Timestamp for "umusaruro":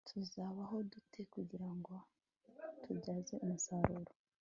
3.43-4.11